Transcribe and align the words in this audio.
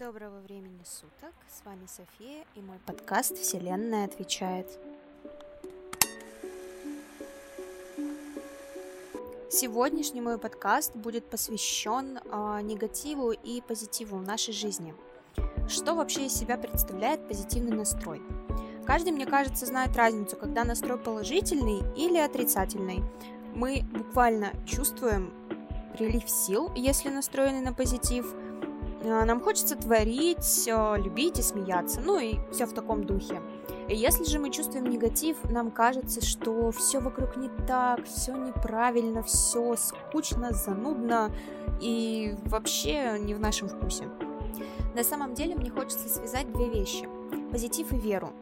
Доброго 0.00 0.40
времени 0.40 0.80
суток, 0.82 1.34
с 1.46 1.62
вами 1.62 1.84
София 1.86 2.46
и 2.54 2.62
мой 2.62 2.78
подкаст 2.86 3.36
«Вселенная 3.36 4.06
отвечает». 4.06 4.66
Сегодняшний 9.50 10.22
мой 10.22 10.38
подкаст 10.38 10.96
будет 10.96 11.28
посвящен 11.28 12.16
э, 12.16 12.60
негативу 12.62 13.32
и 13.32 13.60
позитиву 13.60 14.16
в 14.16 14.22
нашей 14.22 14.54
жизни. 14.54 14.94
Что 15.68 15.94
вообще 15.94 16.24
из 16.24 16.34
себя 16.34 16.56
представляет 16.56 17.28
позитивный 17.28 17.76
настрой? 17.76 18.22
Каждый, 18.86 19.12
мне 19.12 19.26
кажется, 19.26 19.66
знает 19.66 19.94
разницу, 19.96 20.34
когда 20.34 20.64
настрой 20.64 20.96
положительный 20.96 21.82
или 21.94 22.16
отрицательный. 22.16 23.02
Мы 23.54 23.82
буквально 23.92 24.54
чувствуем 24.64 25.30
прилив 25.92 26.30
сил, 26.30 26.72
если 26.74 27.10
настроены 27.10 27.60
на 27.60 27.74
позитив– 27.74 28.34
нам 29.02 29.40
хочется 29.40 29.76
творить, 29.76 30.68
э, 30.68 30.96
любить 30.98 31.38
и 31.38 31.42
смеяться, 31.42 32.00
ну 32.00 32.18
и 32.18 32.38
все 32.52 32.66
в 32.66 32.72
таком 32.72 33.04
духе. 33.04 33.40
Если 33.88 34.24
же 34.24 34.38
мы 34.38 34.50
чувствуем 34.50 34.88
негатив, 34.88 35.36
нам 35.44 35.70
кажется, 35.70 36.24
что 36.24 36.70
все 36.70 37.00
вокруг 37.00 37.36
не 37.36 37.48
так, 37.66 38.04
все 38.04 38.36
неправильно, 38.36 39.22
все 39.22 39.74
скучно, 39.76 40.52
занудно 40.52 41.30
и 41.80 42.36
вообще 42.44 43.18
не 43.18 43.34
в 43.34 43.40
нашем 43.40 43.68
вкусе. 43.68 44.08
На 44.94 45.02
самом 45.02 45.34
деле 45.34 45.56
мне 45.56 45.70
хочется 45.70 46.08
связать 46.08 46.52
две 46.52 46.68
вещи– 46.68 47.08
позитив 47.50 47.92
и 47.92 47.96
веру. 47.96 48.32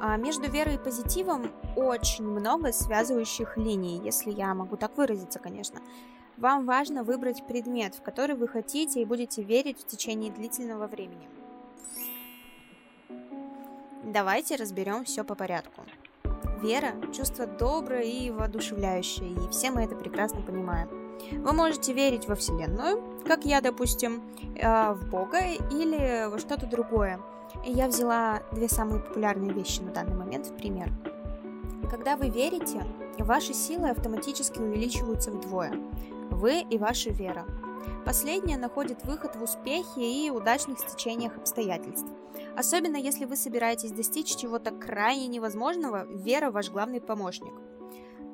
А 0.00 0.16
между 0.16 0.50
верой 0.50 0.74
и 0.74 0.78
позитивом 0.78 1.50
очень 1.76 2.24
много 2.24 2.72
связывающих 2.72 3.56
линий, 3.56 4.00
если 4.02 4.30
я 4.30 4.54
могу 4.54 4.76
так 4.76 4.96
выразиться, 4.96 5.38
конечно. 5.38 5.80
Вам 6.40 6.64
важно 6.64 7.04
выбрать 7.04 7.46
предмет, 7.46 7.94
в 7.94 8.00
который 8.00 8.34
вы 8.34 8.48
хотите 8.48 9.02
и 9.02 9.04
будете 9.04 9.42
верить 9.42 9.78
в 9.78 9.86
течение 9.86 10.32
длительного 10.32 10.86
времени. 10.86 11.28
Давайте 14.04 14.56
разберем 14.56 15.04
все 15.04 15.22
по 15.22 15.34
порядку. 15.34 15.82
Вера– 16.62 16.94
чувство 17.12 17.46
доброе 17.46 18.04
и 18.04 18.30
воодушевляющее, 18.30 19.32
и 19.32 19.50
все 19.50 19.70
мы 19.70 19.82
это 19.82 19.94
прекрасно 19.94 20.40
понимаем. 20.40 20.88
Вы 21.30 21.52
можете 21.52 21.92
верить 21.92 22.26
во 22.26 22.36
Вселенную, 22.36 23.02
как 23.26 23.44
я, 23.44 23.60
допустим, 23.60 24.22
э, 24.56 24.94
в 24.94 25.10
Бога 25.10 25.40
или 25.70 26.26
во 26.30 26.38
что-то 26.38 26.66
другое. 26.66 27.20
Я 27.66 27.86
взяла 27.86 28.40
две 28.52 28.70
самые 28.70 29.02
популярные 29.02 29.52
вещи 29.52 29.80
на 29.80 29.92
данный 29.92 30.16
момент 30.16 30.46
в 30.46 30.56
пример. 30.56 30.90
Когда 31.90 32.16
вы 32.16 32.30
верите, 32.30 32.82
ваши 33.18 33.52
силы 33.52 33.90
автоматически 33.90 34.58
увеличиваются 34.58 35.30
вдвое 35.30 35.74
вы 36.30 36.62
и 36.62 36.78
ваша 36.78 37.10
вера. 37.10 37.46
Последняя 38.04 38.56
находит 38.56 39.04
выход 39.04 39.36
в 39.36 39.42
успехе 39.42 40.00
и 40.00 40.30
удачных 40.30 40.78
стечениях 40.78 41.36
обстоятельств. 41.36 42.08
Особенно 42.56 42.96
если 42.96 43.24
вы 43.24 43.36
собираетесь 43.36 43.92
достичь 43.92 44.36
чего-то 44.36 44.70
крайне 44.70 45.28
невозможного, 45.28 46.06
вера 46.06 46.50
ваш 46.50 46.70
главный 46.70 47.00
помощник. 47.00 47.52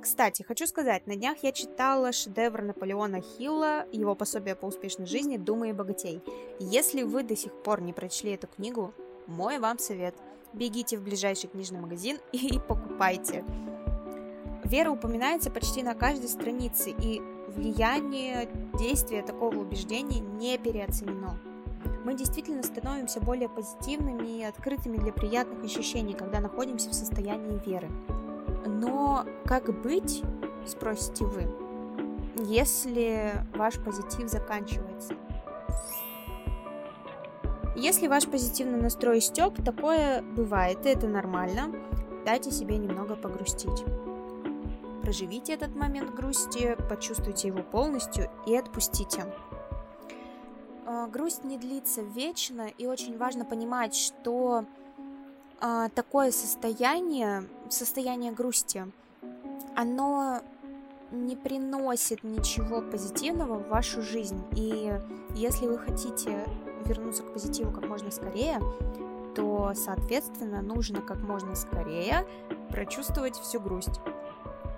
Кстати, 0.00 0.42
хочу 0.42 0.66
сказать, 0.66 1.06
на 1.06 1.16
днях 1.16 1.38
я 1.42 1.50
читала 1.50 2.12
шедевр 2.12 2.62
Наполеона 2.62 3.20
Хилла, 3.20 3.86
его 3.90 4.14
пособие 4.14 4.54
по 4.54 4.66
успешной 4.66 5.06
жизни 5.06 5.36
«Думай 5.36 5.70
и 5.70 5.72
богатей». 5.72 6.22
Если 6.60 7.02
вы 7.02 7.24
до 7.24 7.34
сих 7.34 7.52
пор 7.52 7.80
не 7.80 7.92
прочли 7.92 8.32
эту 8.32 8.46
книгу, 8.46 8.94
мой 9.26 9.58
вам 9.58 9.78
совет. 9.78 10.14
Бегите 10.52 10.96
в 10.96 11.02
ближайший 11.02 11.48
книжный 11.48 11.80
магазин 11.80 12.18
и 12.32 12.60
покупайте. 12.68 13.44
Вера 14.64 14.90
упоминается 14.90 15.50
почти 15.50 15.82
на 15.82 15.94
каждой 15.94 16.28
странице, 16.28 16.90
и 16.90 17.20
влияние 17.48 18.48
действия 18.78 19.22
такого 19.22 19.56
убеждения 19.56 20.20
не 20.20 20.58
переоценено. 20.58 21.38
Мы 22.04 22.14
действительно 22.14 22.62
становимся 22.62 23.20
более 23.20 23.48
позитивными 23.48 24.38
и 24.38 24.44
открытыми 24.44 24.96
для 24.96 25.12
приятных 25.12 25.64
ощущений, 25.64 26.14
когда 26.14 26.40
находимся 26.40 26.90
в 26.90 26.94
состоянии 26.94 27.60
веры. 27.66 27.88
Но 28.64 29.24
как 29.44 29.82
быть, 29.82 30.22
спросите 30.66 31.24
вы, 31.24 31.48
если 32.44 33.32
ваш 33.54 33.74
позитив 33.80 34.28
заканчивается? 34.28 35.14
Если 37.74 38.06
ваш 38.06 38.26
позитивный 38.26 38.80
настрой 38.80 39.18
истек, 39.18 39.54
такое 39.64 40.22
бывает, 40.22 40.86
и 40.86 40.88
это 40.88 41.08
нормально. 41.08 41.72
Дайте 42.24 42.50
себе 42.50 42.78
немного 42.78 43.16
погрустить. 43.16 43.84
Проживите 45.06 45.52
этот 45.52 45.72
момент 45.76 46.12
грусти, 46.12 46.76
почувствуйте 46.90 47.46
его 47.46 47.62
полностью 47.62 48.28
и 48.44 48.56
отпустите. 48.56 49.32
А, 50.84 51.06
грусть 51.06 51.44
не 51.44 51.58
длится 51.58 52.02
вечно, 52.02 52.66
и 52.76 52.86
очень 52.86 53.16
важно 53.16 53.44
понимать, 53.44 53.94
что 53.94 54.64
а, 55.60 55.90
такое 55.90 56.32
состояние, 56.32 57.44
состояние 57.68 58.32
грусти, 58.32 58.84
оно 59.76 60.40
не 61.12 61.36
приносит 61.36 62.24
ничего 62.24 62.82
позитивного 62.82 63.60
в 63.60 63.68
вашу 63.68 64.02
жизнь. 64.02 64.42
И 64.56 64.92
если 65.36 65.68
вы 65.68 65.78
хотите 65.78 66.48
вернуться 66.84 67.22
к 67.22 67.32
позитиву 67.32 67.70
как 67.70 67.88
можно 67.88 68.10
скорее, 68.10 68.60
то, 69.36 69.72
соответственно, 69.76 70.62
нужно 70.62 71.00
как 71.00 71.18
можно 71.18 71.54
скорее 71.54 72.26
прочувствовать 72.70 73.36
всю 73.36 73.60
грусть. 73.60 74.00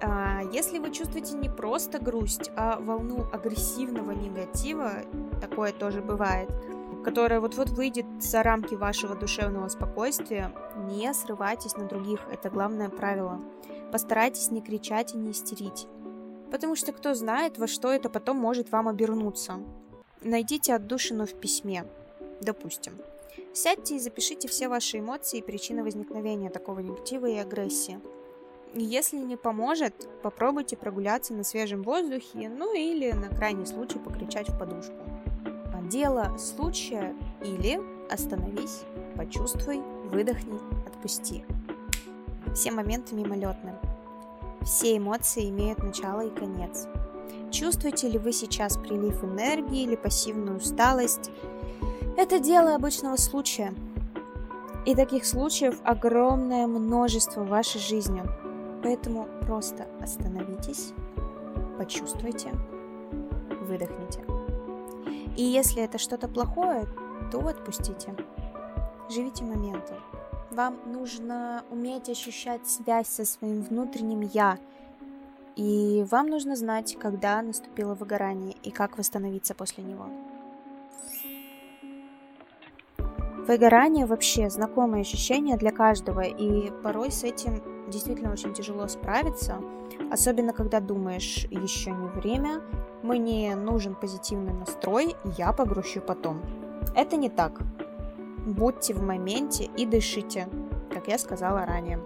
А, 0.01 0.43
если 0.53 0.79
вы 0.79 0.91
чувствуете 0.93 1.35
не 1.35 1.49
просто 1.49 1.99
грусть, 1.99 2.51
а 2.57 2.79
волну 2.79 3.27
агрессивного 3.33 4.13
негатива, 4.13 4.93
такое 5.41 5.73
тоже 5.73 6.01
бывает, 6.01 6.49
которая 7.05 7.41
вот-вот 7.41 7.71
выйдет 7.71 8.07
за 8.21 8.43
рамки 8.43 8.75
вашего 8.75 9.15
душевного 9.15 9.69
спокойствия, 9.69 10.53
не 10.89 11.13
срывайтесь 11.15 11.77
на 11.77 11.87
других, 11.87 12.21
это 12.31 12.51
главное 12.51 12.89
правило. 12.89 13.41
Постарайтесь 13.91 14.51
не 14.51 14.61
кричать 14.61 15.15
и 15.15 15.19
не 15.19 15.33
истерить. 15.33 15.89
Потому 16.51 16.77
что 16.77 16.93
кто 16.93 17.15
знает, 17.15 17.59
во 17.59 17.67
что 17.67 17.93
это 17.93 18.09
потом 18.09 18.37
может 18.37 18.71
вам 18.71 18.89
обернуться. 18.89 19.61
Найдите 20.23 20.75
отдушину 20.75 21.27
в 21.27 21.35
письме, 21.35 21.85
допустим. 22.41 22.95
Сядьте 23.53 23.97
и 23.97 23.99
запишите 23.99 24.47
все 24.49 24.69
ваши 24.69 24.99
эмоции 24.99 25.39
и 25.39 25.43
причины 25.43 25.83
возникновения 25.83 26.51
такого 26.51 26.81
негатива 26.81 27.27
и 27.27 27.37
агрессии. 27.37 28.01
Если 28.75 29.17
не 29.17 29.37
поможет, 29.37 29.95
попробуйте 30.23 30.77
прогуляться 30.77 31.33
на 31.33 31.43
свежем 31.43 31.83
воздухе, 31.83 32.49
ну 32.49 32.75
или 32.75 33.13
на 33.13 33.29
крайний 33.29 33.67
случай 33.67 33.99
покричать 33.99 34.49
в 34.49 34.59
подушку. 34.59 34.95
Дело 35.91 36.37
случая 36.37 37.15
или 37.43 37.81
остановись, 38.13 38.83
почувствуй, 39.17 39.81
выдохни, 40.11 40.59
отпусти. 40.87 41.47
Все 42.55 42.73
моменты 42.73 43.15
мимолетны. 43.15 43.73
Все 44.61 44.99
эмоции 44.99 45.49
имеют 45.49 45.83
начало 45.83 46.27
и 46.27 46.31
конец. 46.31 46.87
Чувствуете 47.51 48.11
ли 48.11 48.19
вы 48.19 48.33
сейчас 48.33 48.77
прилив 48.77 49.25
энергии 49.25 49.85
или 49.85 49.97
пассивную 49.97 50.59
усталость? 50.59 51.31
Это 52.19 52.39
дело 52.39 52.75
обычного 52.75 53.17
случая. 53.17 53.73
И 54.85 54.95
таких 54.95 55.25
случаев 55.25 55.81
огромное 55.85 56.67
множество 56.67 57.45
в 57.45 57.49
вашей 57.49 57.81
жизни– 57.81 58.23
Поэтому 58.83 59.27
просто 59.43 59.87
остановитесь, 60.01 60.93
почувствуйте, 61.79 62.53
выдохните. 63.63 64.25
И 65.37 65.43
если 65.43 65.83
это 65.83 65.99
что-то 65.99 66.29
плохое, 66.29 66.87
то 67.31 67.47
отпустите. 67.47 68.15
Живите 69.11 69.45
моментом. 69.45 69.97
Вам 70.51 70.79
нужно 70.87 71.65
уметь 71.71 72.09
ощущать 72.09 72.67
связь 72.67 73.09
со 73.09 73.25
своим 73.25 73.63
внутренним 73.63 74.21
«я», 74.21 74.59
и 75.59 76.07
вам 76.09 76.29
нужно 76.29 76.55
знать, 76.55 76.97
когда 77.01 77.43
наступило 77.43 77.95
выгорание 77.95 78.55
и 78.63 78.71
как 78.71 78.97
восстановиться 78.97 79.57
после 79.57 79.83
него. 79.83 80.07
Выгорание 83.49 84.07
вообще 84.07 84.51
знакомое 84.51 85.01
ощущение 85.01 85.57
для 85.57 85.73
каждого, 85.73 86.21
и 86.21 86.71
порой 86.83 87.11
с 87.11 87.25
этим 87.25 87.61
действительно 87.89 88.33
очень 88.33 88.55
тяжело 88.55 88.87
справиться, 88.89 89.61
особенно 90.11 90.53
когда 90.53 90.81
думаешь, 90.81 91.47
еще 91.51 91.91
не 91.91 92.09
время, 92.09 92.63
мне 93.03 93.55
нужен 93.57 93.95
позитивный 93.95 94.53
настрой, 94.53 95.15
я 95.37 95.53
погрущу 95.53 96.01
потом. 96.01 96.41
Это 96.95 97.17
не 97.17 97.29
так. 97.29 97.61
Будьте 98.47 98.95
в 98.95 99.03
моменте 99.03 99.69
и 99.77 99.87
дышите, 99.87 100.49
как 100.93 101.09
я 101.09 101.19
сказала 101.19 101.67
ранее. 101.67 102.01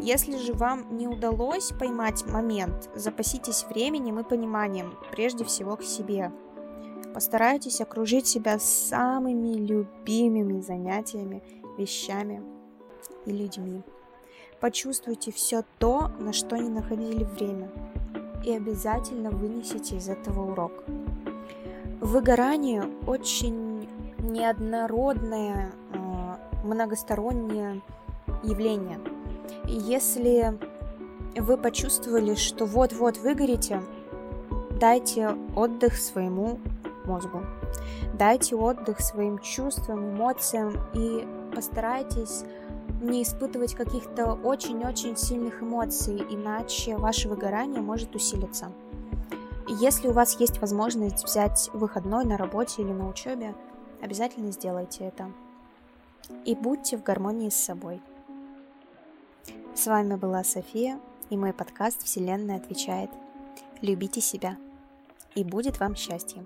Если 0.00 0.36
же 0.36 0.52
вам 0.52 0.96
не 0.96 1.08
удалось 1.08 1.72
поймать 1.72 2.26
момент, 2.26 2.90
запаситесь 2.94 3.64
временем 3.68 4.18
и 4.18 4.24
пониманием, 4.24 4.94
прежде 5.10 5.44
всего 5.44 5.76
к 5.76 5.82
себе– 5.82 6.32
Постарайтесь 7.16 7.80
окружить 7.80 8.26
себя 8.26 8.58
самыми 8.58 9.54
любимыми 9.54 10.60
занятиями, 10.60 11.42
вещами 11.78 12.42
и 13.24 13.32
людьми. 13.32 13.82
Почувствуйте 14.60 15.32
все 15.32 15.62
то, 15.78 16.10
на 16.18 16.32
что 16.32 16.56
не 16.56 16.68
находили 16.68 17.24
время, 17.24 17.68
и 18.44 18.56
обязательно 18.56 19.30
вынесите 19.30 19.96
из 19.96 20.08
этого 20.08 20.52
урок. 20.52 20.84
Выгорание 22.00 22.84
очень 23.06 23.88
неоднородное, 24.18 25.72
э, 25.92 26.64
многостороннее 26.64 27.82
явление. 28.42 28.98
Если 29.66 30.58
вы 31.36 31.58
почувствовали, 31.58 32.34
что 32.34 32.64
вот-вот 32.64 33.18
выгорите, 33.18 33.82
дайте 34.80 35.36
отдых 35.54 35.96
своему 35.96 36.60
мозгу. 37.04 37.42
Дайте 38.14 38.56
отдых 38.56 39.00
своим 39.00 39.38
чувствам, 39.38 40.14
эмоциям 40.14 40.74
и 40.94 41.26
постарайтесь 41.54 42.44
не 43.00 43.22
испытывать 43.22 43.74
каких-то 43.74 44.34
очень-очень 44.34 45.16
сильных 45.16 45.62
эмоций, 45.62 46.18
иначе 46.30 46.96
ваше 46.96 47.28
выгорание 47.28 47.80
может 47.80 48.14
усилиться. 48.14 48.72
Если 49.68 50.08
у 50.08 50.12
вас 50.12 50.38
есть 50.40 50.60
возможность 50.60 51.24
взять 51.24 51.70
выходной 51.72 52.24
на 52.24 52.36
работе 52.36 52.82
или 52.82 52.92
на 52.92 53.08
учебе, 53.08 53.54
обязательно 54.00 54.52
сделайте 54.52 55.04
это. 55.04 55.30
И 56.44 56.54
будьте 56.54 56.96
в 56.96 57.02
гармонии 57.02 57.50
с 57.50 57.56
собой. 57.56 58.00
С 59.74 59.86
вами 59.86 60.14
была 60.14 60.42
София 60.44 60.98
и 61.30 61.36
мой 61.36 61.52
подкаст 61.52 62.02
«Вселенная 62.02 62.56
отвечает». 62.56 63.10
Любите 63.82 64.20
себя, 64.22 64.56
и 65.34 65.44
будет 65.44 65.80
вам 65.80 65.94
счастье. 65.94 66.44